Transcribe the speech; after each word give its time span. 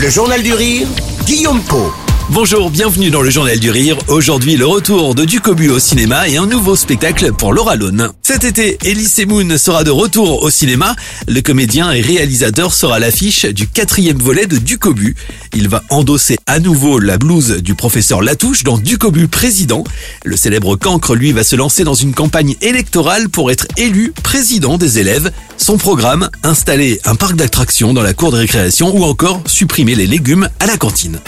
Le 0.00 0.08
Journal 0.08 0.44
du 0.44 0.54
Rire, 0.54 0.86
Guillaume 1.26 1.60
Po. 1.64 1.92
Bonjour, 2.30 2.68
bienvenue 2.68 3.08
dans 3.08 3.22
le 3.22 3.30
Journal 3.30 3.58
du 3.58 3.70
Rire. 3.70 3.96
Aujourd'hui, 4.06 4.56
le 4.56 4.66
retour 4.66 5.14
de 5.14 5.24
Ducobu 5.24 5.70
au 5.70 5.78
cinéma 5.78 6.28
et 6.28 6.36
un 6.36 6.46
nouveau 6.46 6.76
spectacle 6.76 7.32
pour 7.32 7.54
Laura 7.54 7.74
Lone. 7.74 8.10
Cet 8.22 8.44
été, 8.44 8.76
Elise 8.84 9.24
Moon 9.26 9.56
sera 9.56 9.82
de 9.82 9.90
retour 9.90 10.42
au 10.42 10.50
cinéma. 10.50 10.94
Le 11.26 11.40
comédien 11.40 11.90
et 11.90 12.02
réalisateur 12.02 12.74
sera 12.74 12.98
l'affiche 12.98 13.46
du 13.46 13.66
quatrième 13.66 14.18
volet 14.18 14.44
de 14.44 14.58
Ducobu. 14.58 15.16
Il 15.54 15.68
va 15.68 15.82
endosser 15.88 16.36
à 16.46 16.60
nouveau 16.60 16.98
la 16.98 17.16
blouse 17.16 17.62
du 17.62 17.74
professeur 17.74 18.20
Latouche 18.20 18.62
dans 18.62 18.76
Ducobu 18.76 19.26
président. 19.26 19.82
Le 20.24 20.36
célèbre 20.36 20.76
cancre, 20.76 21.14
lui, 21.14 21.32
va 21.32 21.44
se 21.44 21.56
lancer 21.56 21.82
dans 21.82 21.94
une 21.94 22.12
campagne 22.12 22.56
électorale 22.60 23.30
pour 23.30 23.50
être 23.50 23.66
élu 23.78 24.12
président 24.22 24.76
des 24.76 24.98
élèves. 24.98 25.32
Son 25.56 25.78
programme, 25.78 26.28
installer 26.44 27.00
un 27.04 27.14
parc 27.16 27.36
d'attractions 27.36 27.94
dans 27.94 28.02
la 28.02 28.12
cour 28.12 28.30
de 28.30 28.36
récréation 28.36 28.94
ou 28.94 29.02
encore 29.02 29.40
supprimer 29.46 29.94
les 29.94 30.06
légumes 30.06 30.48
à 30.60 30.66
la 30.66 30.76
cantine. 30.76 31.18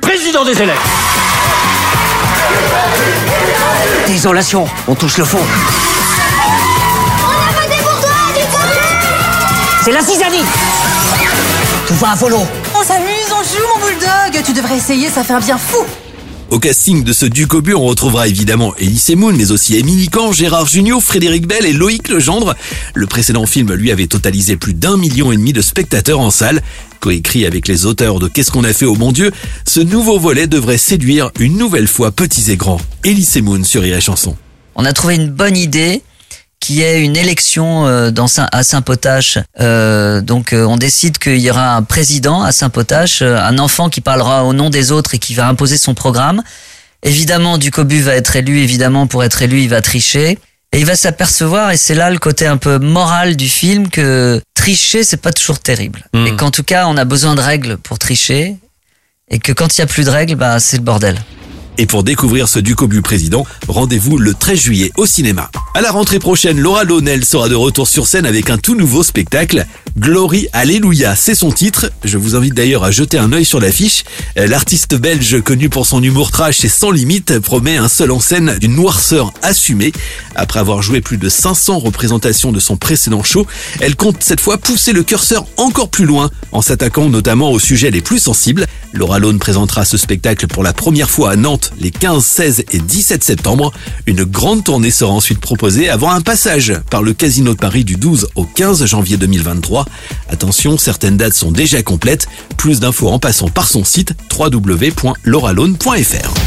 Président 0.00 0.44
des 0.44 0.60
élèves. 0.60 0.78
Désolation, 4.06 4.66
on 4.88 4.94
touche 4.94 5.18
le 5.18 5.24
fond. 5.24 5.44
C'est 9.84 9.92
la 9.92 10.00
cisanie 10.00 10.44
Tout 11.86 11.94
va 11.94 12.10
à 12.10 12.14
volo. 12.14 12.38
On 12.74 12.84
s'amuse, 12.84 13.30
on 13.30 13.42
joue 13.42 13.66
mon 13.74 13.86
bulldog. 13.86 14.44
Tu 14.44 14.52
devrais 14.52 14.76
essayer, 14.76 15.08
ça 15.08 15.24
fait 15.24 15.32
un 15.32 15.40
bien 15.40 15.58
fou 15.58 15.84
Au 16.52 16.58
casting 16.58 17.02
de 17.02 17.14
ce 17.14 17.24
Ducobu, 17.24 17.72
on 17.72 17.86
retrouvera 17.86 18.28
évidemment 18.28 18.74
Elise 18.76 19.16
Moon, 19.16 19.32
mais 19.32 19.52
aussi 19.52 19.78
Émilie 19.78 20.10
Kahn, 20.10 20.34
Gérard 20.34 20.66
Jugnot, 20.66 21.00
Frédéric 21.00 21.46
Bell 21.46 21.64
et 21.64 21.72
Loïc 21.72 22.10
Legendre. 22.10 22.54
Le 22.92 23.06
précédent 23.06 23.46
film, 23.46 23.72
lui, 23.72 23.90
avait 23.90 24.06
totalisé 24.06 24.56
plus 24.56 24.74
d'un 24.74 24.98
million 24.98 25.32
et 25.32 25.36
demi 25.38 25.54
de 25.54 25.62
spectateurs 25.62 26.20
en 26.20 26.30
salle. 26.30 26.60
Coécrit 27.00 27.46
avec 27.46 27.68
les 27.68 27.86
auteurs 27.86 28.18
de 28.18 28.28
Qu'est-ce 28.28 28.50
qu'on 28.50 28.64
a 28.64 28.74
fait 28.74 28.84
au 28.84 28.96
bon 28.96 29.12
Dieu, 29.12 29.32
ce 29.66 29.80
nouveau 29.80 30.18
volet 30.18 30.46
devrait 30.46 30.76
séduire 30.76 31.30
une 31.40 31.56
nouvelle 31.56 31.88
fois 31.88 32.12
petits 32.12 32.50
et 32.50 32.58
grands. 32.58 32.82
Elise 33.02 33.40
Moon 33.40 33.64
sur 33.64 33.80
Rire 33.80 34.02
Chanson. 34.02 34.36
On 34.74 34.84
a 34.84 34.92
trouvé 34.92 35.14
une 35.14 35.30
bonne 35.30 35.56
idée 35.56 36.02
qui 36.62 36.80
est 36.80 37.02
une 37.02 37.16
élection 37.16 37.86
euh, 37.88 38.12
dans 38.12 38.28
Saint- 38.28 38.48
à 38.52 38.62
Saint-Potache. 38.62 39.36
Euh, 39.60 40.20
donc 40.20 40.52
euh, 40.52 40.64
on 40.64 40.76
décide 40.76 41.18
qu'il 41.18 41.40
y 41.40 41.50
aura 41.50 41.74
un 41.74 41.82
président 41.82 42.42
à 42.44 42.52
Saint-Potache, 42.52 43.20
euh, 43.20 43.36
un 43.36 43.58
enfant 43.58 43.90
qui 43.90 44.00
parlera 44.00 44.44
au 44.44 44.52
nom 44.52 44.70
des 44.70 44.92
autres 44.92 45.16
et 45.16 45.18
qui 45.18 45.34
va 45.34 45.48
imposer 45.48 45.76
son 45.76 45.94
programme. 45.94 46.40
Évidemment, 47.02 47.58
Ducobu 47.58 48.00
va 48.00 48.14
être 48.14 48.36
élu, 48.36 48.60
évidemment 48.60 49.08
pour 49.08 49.24
être 49.24 49.42
élu, 49.42 49.60
il 49.62 49.68
va 49.68 49.82
tricher. 49.82 50.38
Et 50.74 50.78
il 50.78 50.86
va 50.86 50.94
s'apercevoir, 50.96 51.72
et 51.72 51.76
c'est 51.76 51.94
là 51.96 52.08
le 52.10 52.18
côté 52.18 52.46
un 52.46 52.56
peu 52.56 52.78
moral 52.78 53.36
du 53.36 53.48
film, 53.48 53.88
que 53.90 54.40
tricher, 54.54 55.02
c'est 55.04 55.18
pas 55.20 55.32
toujours 55.32 55.58
terrible. 55.58 56.06
Mhm. 56.14 56.26
Et 56.28 56.36
qu'en 56.36 56.50
tout 56.52 56.62
cas, 56.62 56.86
on 56.86 56.96
a 56.96 57.04
besoin 57.04 57.34
de 57.34 57.40
règles 57.42 57.76
pour 57.76 57.98
tricher. 57.98 58.56
Et 59.28 59.38
que 59.38 59.52
quand 59.52 59.76
il 59.76 59.80
y 59.80 59.84
a 59.84 59.86
plus 59.86 60.04
de 60.04 60.10
règles, 60.10 60.36
bah, 60.36 60.60
c'est 60.60 60.76
le 60.78 60.82
bordel. 60.82 61.16
Et 61.78 61.86
pour 61.86 62.02
découvrir 62.02 62.48
ce 62.48 62.58
Ducobu 62.58 63.00
président, 63.00 63.46
rendez-vous 63.66 64.18
le 64.18 64.34
13 64.34 64.60
juillet 64.60 64.92
au 64.96 65.06
cinéma. 65.06 65.50
À 65.74 65.80
la 65.80 65.90
rentrée 65.90 66.18
prochaine, 66.18 66.60
Laura 66.60 66.84
Lonel 66.84 67.24
sera 67.24 67.48
de 67.48 67.54
retour 67.54 67.88
sur 67.88 68.06
scène 68.06 68.26
avec 68.26 68.50
un 68.50 68.58
tout 68.58 68.74
nouveau 68.74 69.02
spectacle. 69.02 69.64
Glory 69.98 70.48
Alléluia, 70.52 71.16
c'est 71.16 71.34
son 71.34 71.50
titre. 71.50 71.90
Je 72.04 72.18
vous 72.18 72.34
invite 72.34 72.54
d'ailleurs 72.54 72.84
à 72.84 72.90
jeter 72.90 73.16
un 73.16 73.32
œil 73.32 73.46
sur 73.46 73.58
l'affiche. 73.58 74.04
Euh, 74.38 74.46
L'artiste 74.46 74.94
belge, 74.94 75.40
connu 75.40 75.70
pour 75.70 75.86
son 75.86 76.02
humour 76.02 76.30
trash 76.30 76.62
et 76.64 76.68
sans 76.68 76.90
limite, 76.90 77.38
promet 77.38 77.78
un 77.78 77.88
seul 77.88 78.10
en 78.10 78.20
scène 78.20 78.58
d'une 78.58 78.74
noirceur 78.74 79.32
assumée. 79.42 79.92
Après 80.34 80.60
avoir 80.60 80.82
joué 80.82 81.00
plus 81.00 81.16
de 81.16 81.28
500 81.28 81.78
représentations 81.78 82.52
de 82.52 82.60
son 82.60 82.76
précédent 82.76 83.22
show, 83.22 83.46
elle 83.80 83.96
compte 83.96 84.16
cette 84.20 84.40
fois 84.40 84.58
pousser 84.58 84.92
le 84.92 85.02
curseur 85.02 85.46
encore 85.56 85.88
plus 85.88 86.04
loin, 86.04 86.30
en 86.52 86.60
s'attaquant 86.60 87.08
notamment 87.08 87.50
aux 87.50 87.58
sujets 87.60 87.90
les 87.90 88.02
plus 88.02 88.18
sensibles. 88.18 88.66
Laura 88.92 89.18
Lone 89.18 89.38
présentera 89.38 89.84
ce 89.84 89.96
spectacle 89.96 90.46
pour 90.46 90.62
la 90.62 90.72
première 90.72 91.10
fois 91.10 91.30
à 91.30 91.36
Nantes 91.36 91.72
les 91.78 91.90
15, 91.90 92.24
16 92.24 92.64
et 92.70 92.78
17 92.78 93.24
septembre. 93.24 93.72
Une 94.06 94.24
grande 94.24 94.64
tournée 94.64 94.90
sera 94.90 95.12
ensuite 95.12 95.40
proposée 95.40 95.88
avant 95.88 96.10
un 96.10 96.20
passage 96.20 96.74
par 96.90 97.02
le 97.02 97.12
Casino 97.12 97.54
de 97.54 97.58
Paris 97.58 97.84
du 97.84 97.96
12 97.96 98.28
au 98.34 98.44
15 98.44 98.84
janvier 98.84 99.16
2023. 99.16 99.86
Attention, 100.28 100.78
certaines 100.78 101.16
dates 101.16 101.34
sont 101.34 101.52
déjà 101.52 101.82
complètes. 101.82 102.28
Plus 102.56 102.80
d'infos 102.80 103.08
en 103.08 103.18
passant 103.18 103.48
par 103.48 103.68
son 103.68 103.84
site 103.84 104.14
www.lauralone.fr. 104.38 106.41